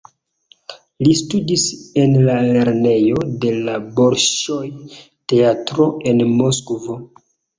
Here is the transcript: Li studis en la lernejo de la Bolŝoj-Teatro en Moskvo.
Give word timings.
Li 1.07 1.11
studis 1.19 1.65
en 2.03 2.15
la 2.29 2.37
lernejo 2.55 3.21
de 3.45 3.51
la 3.67 3.75
Bolŝoj-Teatro 3.99 5.87
en 6.13 6.25
Moskvo. 6.41 6.97